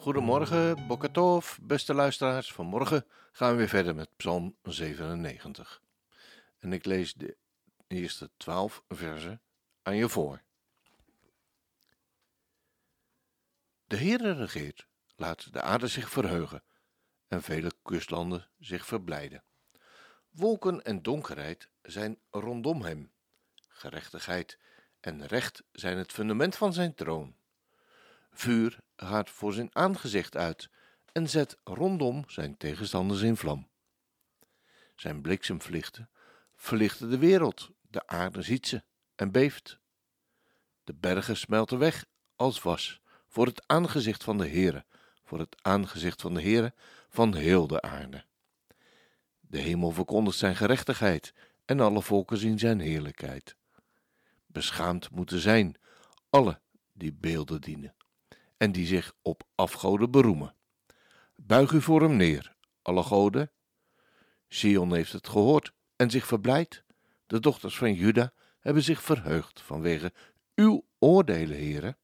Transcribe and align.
Goedemorgen, 0.00 0.86
Bokatov, 0.86 1.58
beste 1.62 1.94
luisteraars. 1.94 2.52
Vanmorgen 2.52 3.06
gaan 3.32 3.50
we 3.50 3.56
weer 3.56 3.68
verder 3.68 3.94
met 3.94 4.16
Psalm 4.16 4.56
97. 4.62 5.82
En 6.58 6.72
ik 6.72 6.84
lees 6.84 7.14
de 7.14 7.36
eerste 7.86 8.30
twaalf 8.36 8.82
versen 8.88 9.40
aan 9.82 9.96
je 9.96 10.08
voor. 10.08 10.42
De 13.86 13.96
Heere 13.96 14.32
regeert, 14.32 14.86
laat 15.16 15.52
de 15.52 15.62
aarde 15.62 15.86
zich 15.86 16.10
verheugen 16.10 16.62
en 17.28 17.42
vele 17.42 17.72
kustlanden 17.82 18.48
zich 18.58 18.86
verblijden. 18.86 19.42
Wolken 20.30 20.84
en 20.84 21.02
donkerheid 21.02 21.68
zijn 21.82 22.18
rondom 22.30 22.82
hem. 22.82 23.12
Gerechtigheid 23.68 24.58
en 25.00 25.26
recht 25.26 25.62
zijn 25.72 25.98
het 25.98 26.12
fundament 26.12 26.56
van 26.56 26.72
zijn 26.72 26.94
troon. 26.94 27.34
Vuur 28.32 28.78
gaat 29.06 29.30
voor 29.30 29.52
zijn 29.52 29.68
aangezicht 29.72 30.36
uit 30.36 30.70
en 31.12 31.28
zet 31.28 31.56
rondom 31.64 32.24
zijn 32.26 32.56
tegenstanders 32.56 33.20
in 33.20 33.36
vlam. 33.36 33.68
Zijn 34.96 35.20
bliksemvlichten 35.20 36.10
verlichten 36.56 37.10
de 37.10 37.18
wereld, 37.18 37.70
de 37.80 38.06
aarde 38.06 38.42
ziet 38.42 38.66
ze 38.66 38.82
en 39.14 39.30
beeft. 39.30 39.78
De 40.84 40.94
bergen 40.94 41.36
smelten 41.36 41.78
weg 41.78 42.06
als 42.36 42.62
was 42.62 43.00
voor 43.28 43.46
het 43.46 43.62
aangezicht 43.66 44.24
van 44.24 44.38
de 44.38 44.48
Heere, 44.48 44.84
voor 45.24 45.38
het 45.38 45.56
aangezicht 45.62 46.20
van 46.20 46.34
de 46.34 46.42
Heere 46.42 46.74
van 47.08 47.34
heel 47.34 47.66
de 47.66 47.82
aarde. 47.82 48.24
De 49.40 49.58
hemel 49.58 49.90
verkondigt 49.90 50.38
zijn 50.38 50.56
gerechtigheid 50.56 51.34
en 51.64 51.80
alle 51.80 52.02
volken 52.02 52.36
zien 52.36 52.58
zijn 52.58 52.80
heerlijkheid. 52.80 53.56
Beschaamd 54.46 55.10
moeten 55.10 55.40
zijn 55.40 55.76
alle 56.30 56.60
die 56.92 57.12
beelden 57.12 57.60
dienen 57.60 57.94
en 58.60 58.72
die 58.72 58.86
zich 58.86 59.12
op 59.22 59.42
afgoden 59.54 60.10
beroemen. 60.10 60.54
Buig 61.36 61.72
u 61.72 61.82
voor 61.82 62.02
hem 62.02 62.16
neer, 62.16 62.54
alle 62.82 63.02
goden. 63.02 63.50
Sion 64.48 64.94
heeft 64.94 65.12
het 65.12 65.28
gehoord 65.28 65.72
en 65.96 66.10
zich 66.10 66.26
verblijd. 66.26 66.84
De 67.26 67.40
dochters 67.40 67.76
van 67.78 67.94
Juda 67.94 68.32
hebben 68.60 68.82
zich 68.82 69.02
verheugd 69.02 69.60
vanwege 69.60 70.12
uw 70.54 70.86
oordelen, 70.98 71.56
heren. 71.56 71.98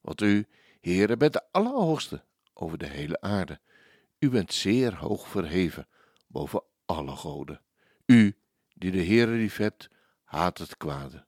Want 0.00 0.20
u, 0.20 0.46
heren, 0.80 1.18
bent 1.18 1.32
de 1.32 1.52
Allerhoogste 1.52 2.24
over 2.52 2.78
de 2.78 2.86
hele 2.86 3.20
aarde. 3.20 3.60
U 4.18 4.30
bent 4.30 4.52
zeer 4.52 4.94
hoog 4.94 5.28
verheven 5.28 5.88
boven 6.26 6.62
alle 6.84 7.16
goden. 7.16 7.62
U, 8.06 8.36
die 8.74 8.90
de 8.90 9.04
Heere 9.04 9.32
lief 9.32 9.56
hebt, 9.56 9.88
haat 10.24 10.58
het 10.58 10.76
kwade. 10.76 11.26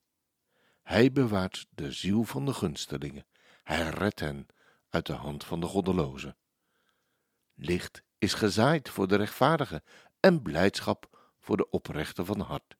Hij 0.82 1.12
bewaart 1.12 1.66
de 1.70 1.92
ziel 1.92 2.24
van 2.24 2.46
de 2.46 2.54
gunstelingen. 2.54 3.26
Hij 3.68 3.88
redt 3.88 4.20
hen 4.20 4.46
uit 4.88 5.06
de 5.06 5.12
hand 5.12 5.44
van 5.44 5.60
de 5.60 5.66
goddelozen. 5.66 6.36
Licht 7.54 8.02
is 8.18 8.34
gezaaid 8.34 8.88
voor 8.88 9.08
de 9.08 9.16
rechtvaardigen 9.16 9.82
en 10.20 10.42
blijdschap 10.42 11.32
voor 11.38 11.56
de 11.56 11.70
oprechten 11.70 12.26
van 12.26 12.40
hart. 12.40 12.76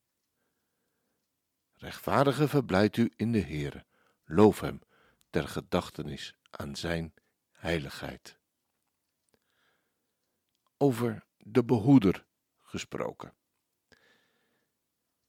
Rechtvaardige 1.75 2.47
verblijdt 2.47 2.97
u 2.97 3.13
in 3.15 3.31
de 3.31 3.41
Heere, 3.41 3.85
loof 4.23 4.59
hem 4.59 4.81
ter 5.29 5.47
gedachtenis 5.47 6.35
aan 6.49 6.75
zijn 6.75 7.13
heiligheid. 7.51 8.39
Over 10.77 11.25
de 11.37 11.63
behoeder 11.63 12.25
gesproken. 12.57 13.35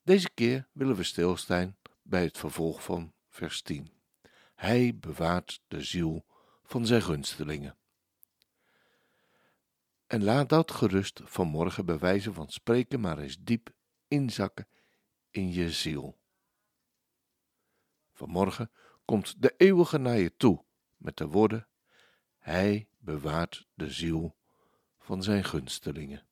Deze 0.02 0.30
keer 0.30 0.68
willen 0.72 0.96
we 0.96 1.02
stilstaan 1.02 1.76
bij 2.02 2.22
het 2.22 2.38
vervolg 2.38 2.82
van 2.82 3.14
vers 3.28 3.62
10. 3.62 3.99
Hij 4.60 4.96
bewaart 4.96 5.62
de 5.68 5.82
ziel 5.82 6.24
van 6.62 6.86
zijn 6.86 7.02
gunstelingen. 7.02 7.76
En 10.06 10.24
laat 10.24 10.48
dat 10.48 10.70
gerust 10.70 11.20
vanmorgen 11.24 11.86
bij 11.86 11.98
wijze 11.98 12.32
van 12.32 12.48
spreken 12.48 13.00
maar 13.00 13.18
eens 13.18 13.38
diep 13.40 13.74
inzakken 14.08 14.68
in 15.30 15.52
je 15.52 15.70
ziel. 15.70 16.18
Vanmorgen 18.12 18.70
komt 19.04 19.42
de 19.42 19.54
eeuwige 19.56 19.98
naar 19.98 20.18
je 20.18 20.36
toe 20.36 20.64
met 20.96 21.16
de 21.16 21.26
woorden: 21.26 21.68
Hij 22.38 22.88
bewaart 22.98 23.68
de 23.74 23.90
ziel 23.90 24.36
van 24.98 25.22
zijn 25.22 25.44
gunstelingen. 25.44 26.26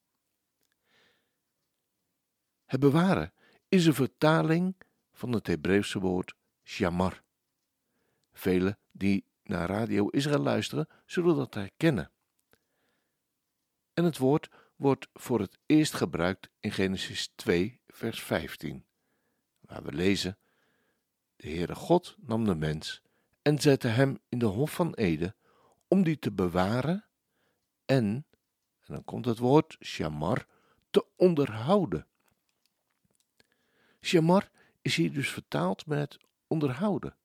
Het 2.64 2.80
bewaren 2.80 3.32
is 3.68 3.86
een 3.86 3.94
vertaling 3.94 4.76
van 5.12 5.32
het 5.32 5.46
Hebreeuwse 5.46 5.98
woord 5.98 6.34
shamar. 6.64 7.26
Velen 8.38 8.78
die 8.92 9.24
naar 9.42 9.68
Radio 9.68 10.08
Israël 10.08 10.38
luisteren, 10.38 10.88
zullen 11.06 11.36
dat 11.36 11.54
herkennen. 11.54 12.10
En 13.94 14.04
het 14.04 14.18
woord 14.18 14.50
wordt 14.76 15.08
voor 15.14 15.40
het 15.40 15.58
eerst 15.66 15.94
gebruikt 15.94 16.48
in 16.60 16.72
Genesis 16.72 17.32
2, 17.34 17.80
vers 17.86 18.22
15, 18.22 18.84
waar 19.60 19.82
we 19.82 19.92
lezen: 19.92 20.38
De 21.36 21.48
Heere 21.48 21.74
God 21.74 22.16
nam 22.18 22.44
de 22.44 22.54
mens 22.54 23.02
en 23.42 23.60
zette 23.60 23.88
hem 23.88 24.18
in 24.28 24.38
de 24.38 24.46
Hof 24.46 24.74
van 24.74 24.94
Eden 24.94 25.36
om 25.88 26.02
die 26.02 26.18
te 26.18 26.32
bewaren 26.32 27.04
en, 27.84 28.04
en 28.80 28.94
dan 28.94 29.04
komt 29.04 29.24
het 29.24 29.38
woord 29.38 29.76
shamar, 29.84 30.46
te 30.90 31.06
onderhouden. 31.16 32.06
Shamar 34.00 34.50
is 34.82 34.96
hier 34.96 35.12
dus 35.12 35.30
vertaald 35.30 35.86
met 35.86 36.18
onderhouden. 36.46 37.16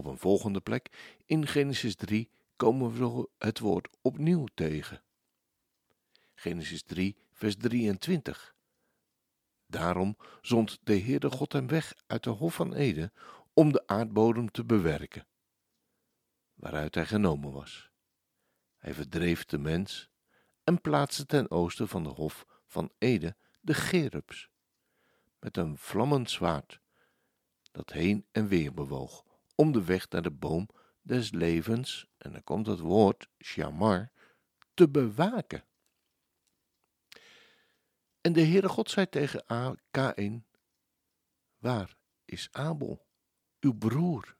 Op 0.00 0.06
een 0.06 0.18
volgende 0.18 0.60
plek 0.60 1.14
in 1.26 1.46
Genesis 1.46 1.94
3 1.94 2.30
komen 2.56 2.92
we 2.92 3.28
het 3.38 3.58
woord 3.58 3.88
opnieuw 4.00 4.46
tegen. 4.54 5.02
Genesis 6.34 6.82
3, 6.82 7.16
vers 7.32 7.56
23. 7.56 8.54
Daarom 9.66 10.16
zond 10.40 10.78
de 10.82 10.92
Heerde 10.92 11.30
God 11.30 11.52
hem 11.52 11.66
weg 11.66 11.94
uit 12.06 12.22
de 12.22 12.30
Hof 12.30 12.54
van 12.54 12.74
Eden 12.74 13.12
om 13.52 13.72
de 13.72 13.86
aardbodem 13.86 14.50
te 14.50 14.64
bewerken, 14.64 15.26
waaruit 16.54 16.94
hij 16.94 17.06
genomen 17.06 17.52
was. 17.52 17.90
Hij 18.76 18.94
verdreef 18.94 19.44
de 19.44 19.58
mens 19.58 20.10
en 20.64 20.80
plaatste 20.80 21.26
ten 21.26 21.50
oosten 21.50 21.88
van 21.88 22.02
de 22.02 22.08
Hof 22.08 22.46
van 22.66 22.92
Eden 22.98 23.36
de 23.60 23.74
Gerubs, 23.74 24.48
met 25.38 25.56
een 25.56 25.78
vlammend 25.78 26.30
zwaard, 26.30 26.80
dat 27.70 27.92
heen 27.92 28.26
en 28.30 28.48
weer 28.48 28.74
bewoog, 28.74 29.28
om 29.60 29.72
de 29.72 29.84
weg 29.84 30.08
naar 30.08 30.22
de 30.22 30.30
boom 30.30 30.68
des 31.02 31.30
levens, 31.30 32.06
en 32.16 32.32
dan 32.32 32.44
komt 32.44 32.66
het 32.66 32.78
woord 32.78 33.28
shamar, 33.44 34.12
te 34.74 34.88
bewaken. 34.88 35.64
En 38.20 38.32
de 38.32 38.40
Heere 38.40 38.68
God 38.68 38.90
zei 38.90 39.08
tegen 39.08 39.44
Kain, 39.90 40.46
waar 41.58 41.96
is 42.24 42.48
Abel, 42.52 43.06
uw 43.60 43.72
broer? 43.72 44.36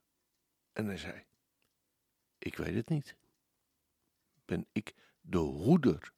En 0.73 0.87
hij 0.87 0.97
zei, 0.97 1.25
ik 2.39 2.57
weet 2.57 2.75
het 2.75 2.89
niet. 2.89 3.17
Ben 4.45 4.67
ik 4.73 4.95
de 5.21 5.39
hoeder? 5.39 6.13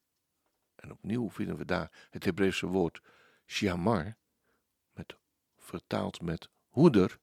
En 0.74 0.90
opnieuw 0.90 1.30
vinden 1.30 1.56
we 1.56 1.64
daar 1.64 2.08
het 2.10 2.24
Hebreeuwse 2.24 2.66
woord 2.66 3.02
shamar, 3.46 4.16
met, 4.92 5.16
vertaald 5.56 6.20
met 6.20 6.50
hoeder, 6.68 7.20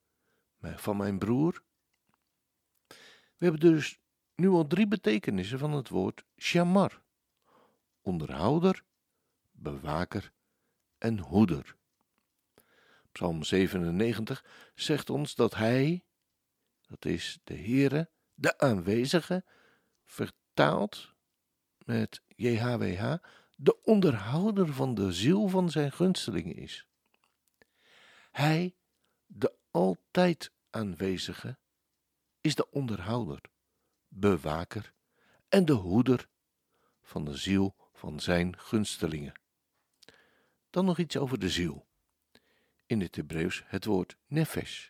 van 0.61 0.97
mijn 0.97 1.19
broer. 1.19 1.67
We 3.39 3.45
hebben 3.45 3.71
dus 3.73 3.99
nu 4.35 4.49
al 4.49 4.67
drie 4.67 4.87
betekenissen 4.87 5.59
van 5.59 5.71
het 5.71 5.89
woord 5.89 6.23
shamar: 6.37 7.01
onderhouder, 8.01 8.83
bewaker 9.51 10.31
en 10.97 11.19
hoeder. 11.19 11.75
Psalm 13.11 13.43
97 13.43 14.45
zegt 14.75 15.09
ons 15.09 15.35
dat 15.35 15.55
Hij, 15.55 16.03
dat 16.87 17.05
is 17.05 17.39
de 17.43 17.55
Heere, 17.55 18.09
de 18.33 18.57
aanwezige, 18.57 19.43
vertaalt 20.05 21.13
met 21.85 22.21
JHWH, 22.35 23.13
de 23.55 23.81
onderhouder 23.83 24.73
van 24.73 24.95
de 24.95 25.13
ziel 25.13 25.47
van 25.47 25.69
zijn 25.69 25.91
gunstelingen 25.91 26.55
is. 26.55 26.87
Hij, 28.31 28.75
de 29.25 29.53
altijd 29.71 30.51
aanwezige, 30.69 31.57
is 32.41 32.55
de 32.55 32.69
onderhouder, 32.69 33.41
bewaker 34.07 34.93
en 35.49 35.65
de 35.65 35.73
hoeder 35.73 36.27
van 37.01 37.25
de 37.25 37.37
ziel 37.37 37.75
van 37.93 38.19
zijn 38.19 38.59
gunstelingen. 38.59 39.39
Dan 40.69 40.85
nog 40.85 40.97
iets 40.97 41.17
over 41.17 41.39
de 41.39 41.49
ziel. 41.49 41.87
In 42.85 43.01
het 43.01 43.15
Hebreeuws 43.15 43.63
het 43.65 43.85
woord 43.85 44.17
nefesh, 44.27 44.89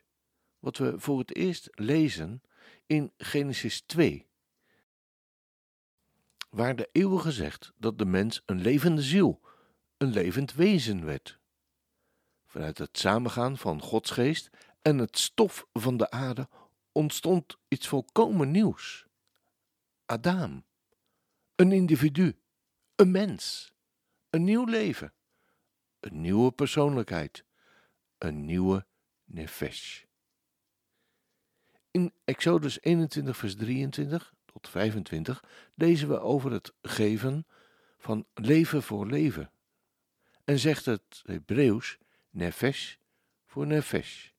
wat 0.59 0.77
we 0.77 0.99
voor 0.99 1.19
het 1.19 1.35
eerst 1.35 1.69
lezen 1.71 2.41
in 2.85 3.13
Genesis 3.17 3.81
2, 3.81 4.27
waar 6.49 6.75
de 6.75 6.89
eeuwige 6.91 7.31
zegt 7.31 7.73
dat 7.77 7.97
de 7.97 8.05
mens 8.05 8.41
een 8.45 8.61
levende 8.61 9.01
ziel, 9.01 9.41
een 9.97 10.11
levend 10.11 10.53
wezen 10.53 11.05
werd. 11.05 11.39
Vanuit 12.45 12.77
het 12.77 12.97
samengaan 12.97 13.57
van 13.57 13.81
Gods 13.81 14.11
geest 14.11 14.49
en 14.81 14.97
het 14.97 15.17
stof 15.17 15.67
van 15.73 15.97
de 15.97 16.11
aarde 16.11 16.49
ontstond 16.91 17.57
iets 17.67 17.87
volkomen 17.87 18.51
nieuws. 18.51 19.05
Adam, 20.05 20.65
een 21.55 21.71
individu, 21.71 22.39
een 22.95 23.11
mens, 23.11 23.73
een 24.29 24.43
nieuw 24.43 24.65
leven, 24.65 25.13
een 25.99 26.21
nieuwe 26.21 26.51
persoonlijkheid, 26.51 27.45
een 28.17 28.45
nieuwe 28.45 28.85
nefesh. 29.23 30.03
In 31.91 32.13
Exodus 32.25 32.81
21, 32.81 33.37
vers 33.37 33.55
23 33.55 34.33
tot 34.45 34.69
25 34.69 35.43
lezen 35.75 36.07
we 36.07 36.19
over 36.19 36.51
het 36.51 36.73
geven 36.81 37.47
van 37.97 38.25
leven 38.33 38.83
voor 38.83 39.07
leven. 39.07 39.51
En 40.43 40.59
zegt 40.59 40.85
het 40.85 41.21
Hebreeuws 41.25 41.97
nefesh 42.29 42.95
voor 43.45 43.67
nefesh, 43.67 44.29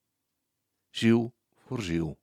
ziel 0.89 1.33
voor 1.65 1.81
ziel. 1.81 2.20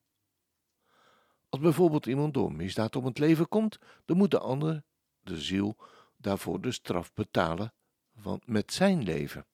Als 1.49 1.61
bijvoorbeeld 1.61 2.07
iemand 2.07 2.35
door 2.35 2.53
misdaad 2.53 2.97
om 2.97 3.05
het 3.05 3.19
leven 3.19 3.49
komt, 3.49 3.79
dan 4.05 4.17
moet 4.17 4.31
de 4.31 4.39
ander, 4.39 4.83
de 5.21 5.41
ziel, 5.41 5.77
daarvoor 6.17 6.61
de 6.61 6.73
straf 6.73 7.15
betalen 7.15 7.73
van, 8.17 8.41
met 8.45 8.73
zijn 8.73 9.03
leven. 9.03 9.47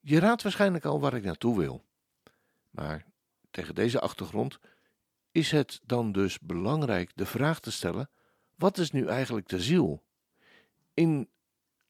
Je 0.00 0.18
raadt 0.18 0.42
waarschijnlijk 0.42 0.84
al 0.84 1.00
waar 1.00 1.14
ik 1.14 1.24
naartoe 1.24 1.58
wil. 1.58 1.84
Maar 2.70 3.06
tegen 3.50 3.74
deze 3.74 4.00
achtergrond 4.00 4.58
is 5.30 5.50
het 5.50 5.80
dan 5.84 6.12
dus 6.12 6.38
belangrijk 6.38 7.10
de 7.14 7.26
vraag 7.26 7.60
te 7.60 7.72
stellen: 7.72 8.10
wat 8.54 8.78
is 8.78 8.90
nu 8.90 9.06
eigenlijk 9.06 9.48
de 9.48 9.60
ziel? 9.60 10.02
In 10.94 11.28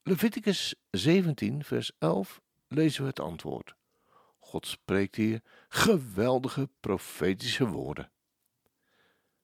Leviticus 0.02 0.74
17, 0.90 1.64
vers 1.64 1.92
11 1.98 2.40
lezen 2.68 3.02
we 3.02 3.08
het 3.08 3.20
antwoord. 3.20 3.74
God 4.50 4.66
spreekt 4.66 5.16
hier 5.16 5.42
geweldige 5.68 6.68
profetische 6.80 7.66
woorden. 7.66 8.10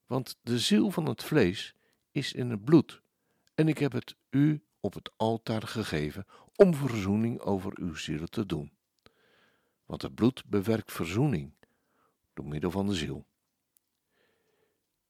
Want 0.06 0.38
de 0.43 0.58
ziel 0.58 0.91
van 0.91 1.06
het 1.06 1.23
vlees 1.23 1.75
is 2.11 2.32
in 2.32 2.50
het 2.50 2.64
bloed, 2.64 3.03
en 3.55 3.69
ik 3.69 3.79
heb 3.79 3.93
het 3.93 4.17
u 4.31 4.64
op 4.81 4.94
het 4.94 5.11
altaar 5.17 5.62
gegeven 5.62 6.26
om 6.56 6.75
verzoening 6.75 7.41
over 7.41 7.73
uw 7.79 7.94
ziel 7.94 8.26
te 8.26 8.47
doen. 8.47 8.73
Want 9.85 10.03
het 10.03 10.14
bloed 10.14 10.44
bewerkt 10.47 10.93
verzoening 10.93 11.53
door 12.35 12.47
middel 12.47 12.70
van 12.70 12.87
de 12.87 12.94
ziel. 12.94 13.26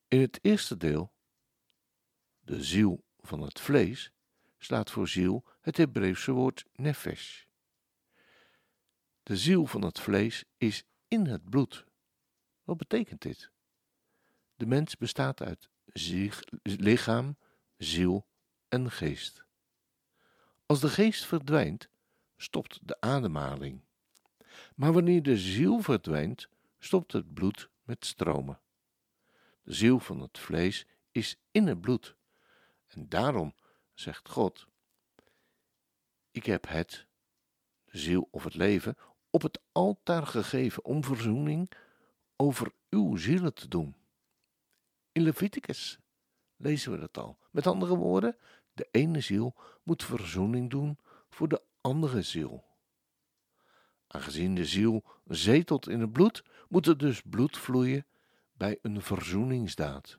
In 0.09 0.21
het 0.21 0.39
eerste 0.43 0.77
deel, 0.77 1.13
de 2.41 2.65
ziel 2.65 3.05
van 3.21 3.41
het 3.41 3.61
vlees, 3.61 4.13
slaat 4.59 4.91
voor 4.91 5.09
ziel 5.09 5.45
het 5.61 5.77
Hebreeuwse 5.77 6.33
woord 6.33 6.65
nefesh. 6.75 7.46
De 9.27 9.37
ziel 9.37 9.67
van 9.67 9.83
het 9.83 10.01
vlees 10.01 10.45
is 10.59 10.85
in 11.09 11.27
het 11.27 11.51
bloed. 11.51 11.85
Wat 12.65 12.77
betekent 12.77 13.23
dit? 13.23 13.51
De 14.57 14.67
mens 14.67 14.97
bestaat 14.97 15.43
uit 15.43 15.71
lichaam, 16.63 17.37
ziel 17.77 18.27
en 18.69 18.91
geest. 18.91 19.45
Als 20.67 20.81
de 20.81 20.89
geest 20.89 21.25
verdwijnt, 21.25 21.89
stopt 22.37 22.81
de 22.83 23.01
ademhaling. 23.01 23.81
Maar 24.75 24.93
wanneer 24.93 25.23
de 25.23 25.37
ziel 25.37 25.81
verdwijnt, 25.81 26.49
stopt 26.79 27.13
het 27.13 27.35
bloed 27.35 27.71
met 27.83 28.07
stromen. 28.07 28.61
De 29.63 29.73
ziel 29.73 29.99
van 29.99 30.21
het 30.21 30.39
vlees 30.39 30.87
is 31.11 31.37
in 31.51 31.67
het 31.67 31.81
bloed. 31.81 32.17
En 32.87 33.09
daarom 33.09 33.55
zegt 33.95 34.29
God: 34.29 34.67
Ik 36.31 36.47
heb 36.47 36.69
het, 36.69 37.07
de 37.85 37.99
ziel 37.99 38.29
of 38.31 38.45
het 38.45 38.55
leven, 38.55 38.97
op 39.31 39.43
het 39.43 39.61
altaar 39.73 40.27
gegeven 40.27 40.85
om 40.85 41.05
verzoening 41.05 41.71
over 42.37 42.73
uw 42.91 43.17
zielen 43.17 43.55
te 43.55 43.69
doen. 43.69 43.95
In 45.13 45.23
Leviticus 45.23 45.99
lezen 46.57 46.93
we 46.93 46.99
dat 46.99 47.19
al. 47.19 47.39
Met 47.51 47.67
andere 47.67 47.97
woorden, 47.97 48.37
de 48.73 48.89
ene 48.91 49.21
ziel 49.21 49.55
moet 49.83 50.05
verzoening 50.05 50.71
doen 50.71 50.99
voor 51.29 51.49
de 51.49 51.63
andere 51.81 52.23
ziel. 52.23 52.65
Aangezien 54.07 54.55
de 54.55 54.65
ziel 54.65 55.05
zetelt 55.25 55.89
in 55.89 56.01
het 56.01 56.13
bloed, 56.13 56.45
moet 56.69 56.87
er 56.87 56.99
dus 56.99 57.23
bloed 57.23 57.57
vloeien 57.57 58.07
bij 58.53 58.79
een 58.83 59.03
verzoeningsdaad. 59.03 60.19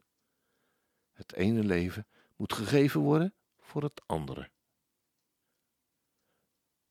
Het 1.13 1.33
ene 1.33 1.63
leven 1.63 2.07
moet 2.35 2.53
gegeven 2.53 3.01
worden 3.01 3.33
voor 3.59 3.83
het 3.83 4.01
andere. 4.05 4.49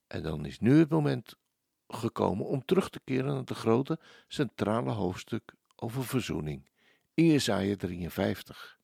En 0.06 0.22
dan 0.22 0.44
is 0.44 0.60
nu 0.60 0.78
het 0.78 0.88
moment 0.88 1.36
gekomen 1.88 2.46
om 2.46 2.64
terug 2.64 2.88
te 2.90 3.00
keren 3.04 3.26
naar 3.26 3.36
het 3.36 3.50
grote 3.50 3.98
centrale 4.28 4.90
hoofdstuk 4.90 5.54
over 5.76 6.04
verzoening 6.04 6.68
in 7.14 7.26
Jesaja 7.26 7.76
53. 7.76 8.78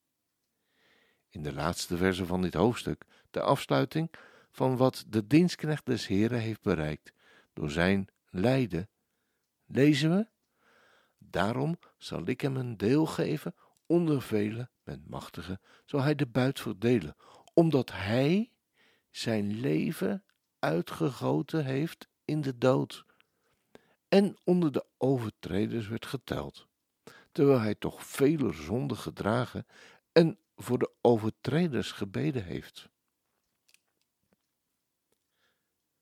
In 1.29 1.43
de 1.43 1.53
laatste 1.53 1.97
verse 1.97 2.27
van 2.27 2.43
dit 2.43 2.55
hoofdstuk, 2.55 3.05
de 3.31 3.41
afsluiting 3.41 4.11
van 4.51 4.77
wat 4.77 5.05
de 5.09 5.27
dienstknecht 5.27 5.87
des 5.87 6.07
Heren 6.07 6.39
heeft 6.39 6.63
bereikt 6.63 7.13
door 7.53 7.71
zijn 7.71 8.09
lijden, 8.29 8.89
lezen 9.67 10.17
we: 10.17 10.27
Daarom 11.19 11.79
zal 11.99 12.29
ik 12.29 12.41
hem 12.41 12.57
een 12.57 12.77
deel 12.77 13.07
geven 13.07 13.55
onder 13.87 14.23
velen 14.23 14.71
met 14.83 15.09
machtigen, 15.09 15.61
zal 15.85 16.01
hij 16.01 16.15
de 16.15 16.27
buit 16.27 16.61
verdelen, 16.61 17.17
omdat 17.55 17.93
hij 17.93 18.53
zijn 19.11 19.61
leven 19.61 20.25
uitgegoten 20.59 21.65
heeft 21.65 22.09
in 22.32 22.40
de 22.40 22.58
dood 22.58 23.05
en 24.08 24.37
onder 24.44 24.73
de 24.73 24.84
overtreders 24.99 25.88
werd 25.88 26.06
geteld, 26.06 26.67
terwijl 27.32 27.60
hij 27.60 27.74
toch 27.74 28.06
vele 28.06 28.53
zonden 28.53 28.96
gedragen 28.96 29.67
en 30.12 30.39
voor 30.56 30.79
de 30.79 30.91
overtreders 31.01 31.93
gebeden 31.93 32.44
heeft. 32.44 32.89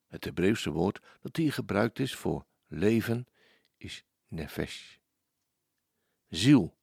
Het 0.07 0.25
Hebreeuwse 0.25 0.71
woord 0.71 1.01
dat 1.21 1.37
hier 1.37 1.53
gebruikt 1.53 1.99
is 1.99 2.15
voor 2.15 2.47
leven 2.67 3.27
is 3.77 4.05
nefesh. 4.29 4.97
Ziel 6.29 6.77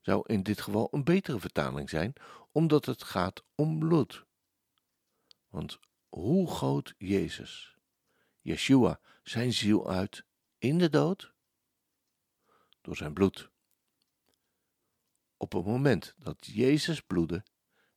zou 0.00 0.22
in 0.26 0.42
dit 0.42 0.60
geval 0.60 0.88
een 0.90 1.04
betere 1.04 1.40
vertaling 1.40 1.90
zijn, 1.90 2.12
omdat 2.52 2.84
het 2.84 3.02
gaat 3.02 3.44
om 3.54 3.78
bloed. 3.78 4.24
Want 5.48 5.78
hoe 6.08 6.50
goot 6.50 6.94
Jezus, 6.98 7.75
Yeshua, 8.46 9.00
zijn 9.22 9.52
ziel 9.52 9.90
uit 9.90 10.24
in 10.58 10.78
de 10.78 10.90
dood? 10.90 11.32
Door 12.80 12.96
zijn 12.96 13.12
bloed. 13.12 13.50
Op 15.36 15.52
het 15.52 15.64
moment 15.64 16.14
dat 16.16 16.46
Jezus 16.46 17.00
bloedde 17.00 17.44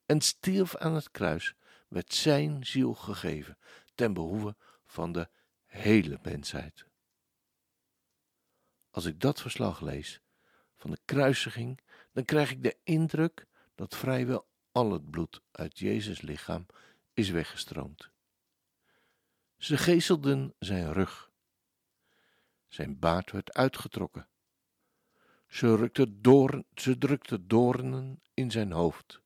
en 0.05 0.21
stierf 0.21 0.75
aan 0.75 0.95
het 0.95 1.11
kruis, 1.11 1.55
werd 1.87 2.13
zijn 2.13 2.65
ziel 2.65 2.93
gegeven 2.93 3.57
ten 3.95 4.13
behoeve 4.13 4.55
van 4.85 5.11
de 5.11 5.29
hele 5.65 6.19
mensheid. 6.21 6.85
Als 8.89 9.05
ik 9.05 9.19
dat 9.19 9.41
verslag 9.41 9.81
lees 9.81 10.21
van 10.77 10.91
de 10.91 10.99
kruisiging, 11.05 11.79
dan 12.11 12.25
krijg 12.25 12.51
ik 12.51 12.63
de 12.63 12.77
indruk 12.83 13.45
dat 13.75 13.95
vrijwel 13.95 14.47
al 14.71 14.91
het 14.91 15.09
bloed 15.09 15.41
uit 15.51 15.79
Jezus 15.79 16.21
lichaam 16.21 16.65
is 17.13 17.29
weggestroomd. 17.29 18.09
Ze 19.59 19.77
geeselden 19.77 20.53
zijn 20.59 20.93
rug. 20.93 21.31
Zijn 22.67 22.99
baard 22.99 23.31
werd 23.31 23.53
uitgetrokken. 23.53 24.27
Ze, 25.47 25.75
rukte 25.75 26.21
door, 26.21 26.63
ze 26.73 26.97
drukte 26.97 27.45
doornen 27.45 28.21
in 28.33 28.51
zijn 28.51 28.71
hoofd. 28.71 29.21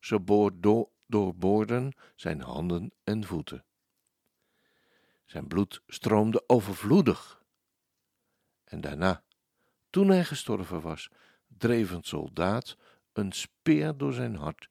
Ze 0.00 0.20
boor 0.20 0.60
do, 0.60 0.92
doorboorden 1.06 1.92
zijn 2.14 2.40
handen 2.40 2.92
en 3.04 3.24
voeten. 3.24 3.64
Zijn 5.24 5.46
bloed 5.46 5.82
stroomde 5.86 6.44
overvloedig. 6.46 7.42
En 8.64 8.80
daarna, 8.80 9.22
toen 9.90 10.08
hij 10.08 10.24
gestorven 10.24 10.80
was, 10.80 11.08
dreef 11.46 11.90
een 11.90 12.04
soldaat 12.04 12.76
een 13.12 13.32
speer 13.32 13.96
door 13.96 14.12
zijn 14.12 14.36
hart 14.36 14.68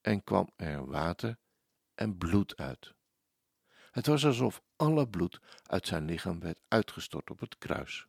en 0.00 0.24
kwam 0.24 0.50
er 0.56 0.86
water 0.86 1.38
en 1.94 2.16
bloed 2.16 2.56
uit. 2.56 2.96
Het 3.90 4.06
was 4.06 4.24
alsof 4.24 4.62
alle 4.76 5.08
bloed 5.08 5.40
uit 5.62 5.86
zijn 5.86 6.04
lichaam 6.04 6.40
werd 6.40 6.60
uitgestort 6.68 7.30
op 7.30 7.40
het 7.40 7.58
kruis. 7.58 8.06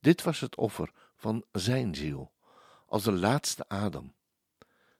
Dit 0.00 0.22
was 0.22 0.40
het 0.40 0.56
offer 0.56 0.92
van 1.16 1.44
zijn 1.52 1.94
ziel, 1.94 2.32
als 2.86 3.04
de 3.04 3.12
laatste 3.12 3.68
Adam, 3.68 4.14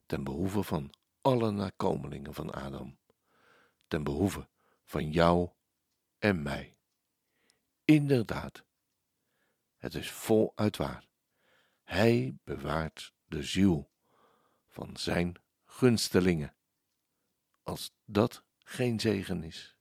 ten 0.07 0.25
behoeve 0.25 0.63
van 0.63 0.93
alle 1.21 1.51
nakomelingen 1.51 2.35
van 2.35 2.53
Adam, 2.53 2.99
ten 3.89 4.03
behoeve 4.03 4.49
van 4.85 5.11
jou 5.11 5.51
en 6.19 6.43
mij. 6.43 6.77
Inderdaad, 7.85 8.65
het 9.77 9.95
is 9.95 10.11
voluit 10.11 10.77
waar. 10.77 11.09
Hij 11.83 12.39
bewaart 12.45 13.13
de 13.25 13.43
ziel 13.43 13.91
van 14.69 14.97
zijn 14.97 15.35
gunstelingen. 15.65 16.55
Als 17.63 17.93
dat 18.05 18.45
geen 18.71 19.01
zegen 19.01 19.43
is. 19.43 19.77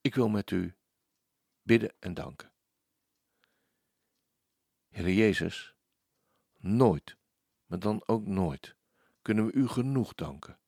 Ik 0.00 0.14
wil 0.14 0.28
met 0.28 0.50
u 0.50 0.76
bidden 1.62 1.94
en 1.98 2.14
danken. 2.14 2.52
Heer 4.88 5.10
Jezus, 5.10 5.74
nooit, 6.56 7.16
maar 7.66 7.78
dan 7.78 8.02
ook 8.06 8.26
nooit, 8.26 8.76
kunnen 9.22 9.46
we 9.46 9.52
u 9.52 9.68
genoeg 9.68 10.14
danken 10.14 10.58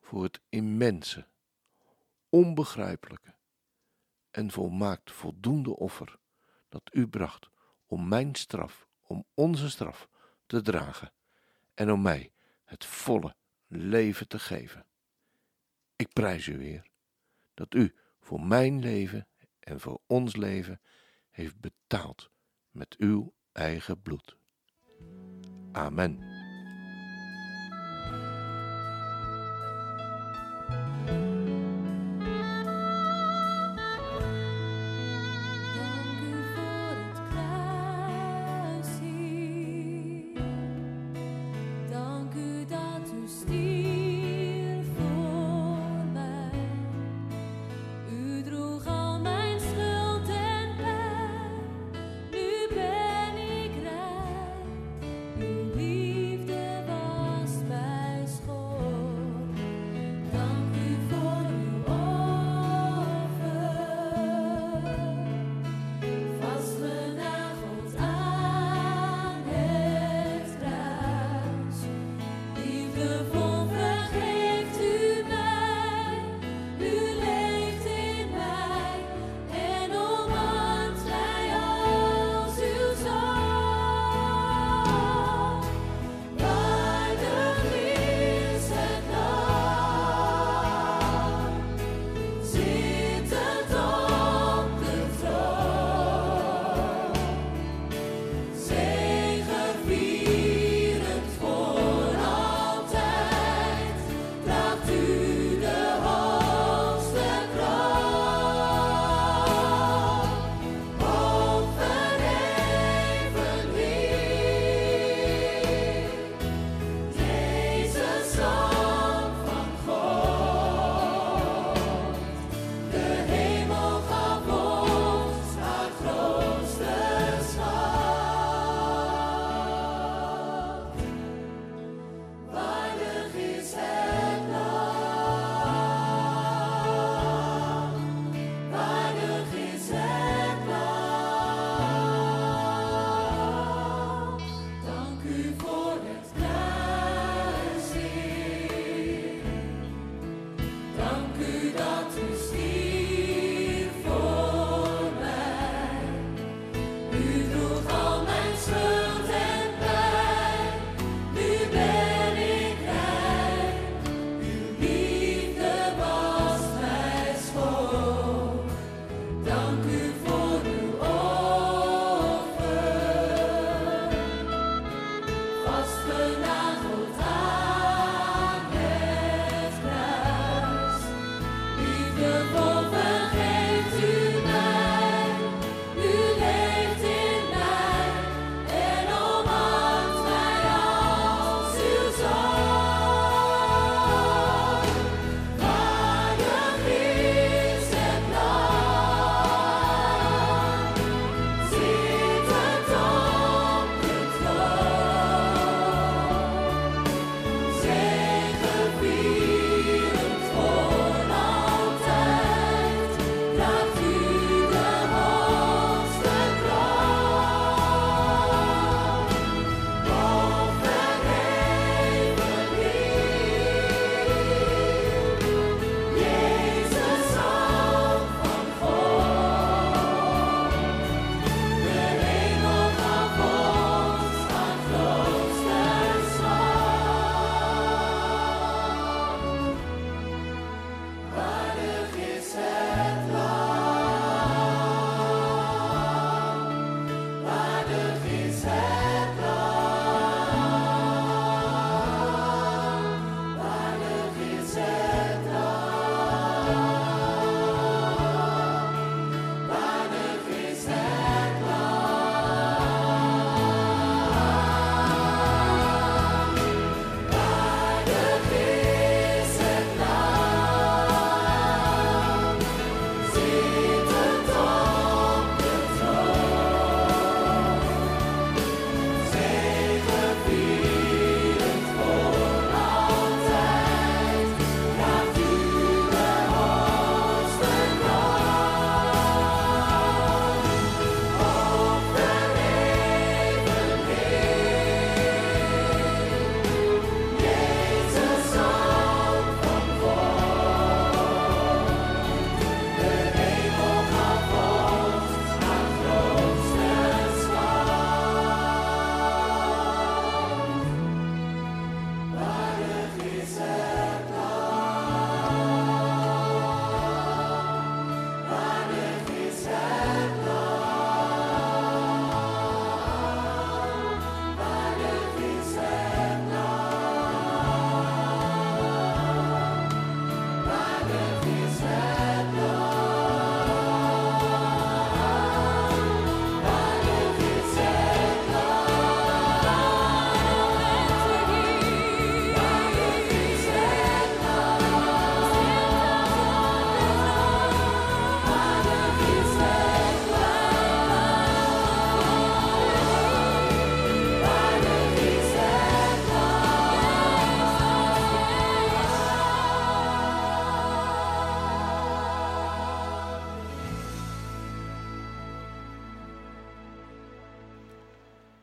voor 0.00 0.22
het 0.22 0.40
immense, 0.48 1.28
onbegrijpelijke 2.28 3.34
en 4.30 4.50
volmaakt 4.50 5.12
voldoende 5.12 5.76
offer 5.76 6.18
dat 6.68 6.90
u 6.92 7.08
bracht 7.08 7.50
om 7.86 8.08
mijn 8.08 8.34
straf, 8.34 8.88
om 9.00 9.26
onze 9.34 9.70
straf 9.70 10.08
te 10.46 10.62
dragen 10.62 11.12
en 11.74 11.90
om 11.90 12.02
mij 12.02 12.32
het 12.64 12.84
volle 12.84 13.38
leven 13.70 14.28
te 14.28 14.38
geven. 14.38 14.86
Ik 15.96 16.12
prijs 16.12 16.46
u, 16.46 16.62
Heer, 16.62 16.86
dat 17.54 17.74
u 17.74 17.94
voor 18.20 18.40
mijn 18.40 18.80
leven 18.80 19.28
en 19.58 19.80
voor 19.80 20.00
ons 20.06 20.36
leven 20.36 20.80
heeft 21.30 21.60
betaald 21.60 22.30
met 22.70 22.96
uw 22.98 23.34
eigen 23.52 24.02
bloed. 24.02 24.36
Amen. 25.72 26.29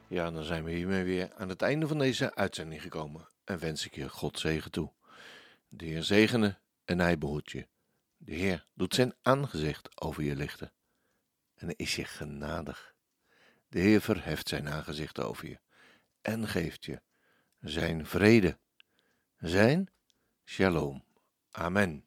Ja, 0.10 0.32
dan 0.32 0.44
zijn 0.44 0.64
we 0.64 0.72
hiermee 0.72 1.04
weer 1.04 1.34
aan 1.34 1.50
het 1.50 1.62
einde 1.62 1.88
van 1.88 1.98
deze 1.98 2.36
uitzending 2.36 2.82
gekomen 2.82 3.30
en 3.44 3.60
wens 3.60 3.86
ik 3.86 3.96
je 3.96 4.10
God 4.10 4.40
zegen 4.40 4.72
toe. 4.72 4.92
De 5.68 5.86
Heer 5.86 6.04
zegene 6.04 6.58
en 6.86 7.00
hij 7.00 7.18
behoedt 7.18 7.52
je. 7.52 7.68
De 8.18 8.36
Heer 8.36 8.66
doet 8.74 8.96
zijn 8.96 9.14
aangezicht 9.22 10.02
over 10.02 10.24
je 10.24 10.36
lichten 10.36 10.72
en 11.56 11.76
is 11.76 11.96
je 11.96 12.06
genadig. 12.06 12.96
De 13.68 13.80
Heer 13.80 14.02
verheft 14.02 14.50
zijn 14.50 14.70
aangezicht 14.70 15.20
over 15.20 15.48
je 15.48 15.60
en 16.22 16.48
geeft 16.48 16.86
je 16.86 17.02
zijn 17.60 18.06
vrede, 18.06 18.58
zijn 19.38 19.90
shalom. 20.46 21.04
Amen. 21.52 22.07